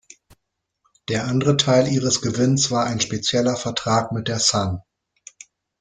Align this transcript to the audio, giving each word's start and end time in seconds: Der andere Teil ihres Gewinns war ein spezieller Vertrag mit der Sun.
Der 1.09 1.25
andere 1.27 1.57
Teil 1.57 1.87
ihres 1.87 2.23
Gewinns 2.23 2.71
war 2.71 2.85
ein 2.85 2.99
spezieller 2.99 3.55
Vertrag 3.55 4.11
mit 4.11 4.29
der 4.29 4.39
Sun. 4.39 4.81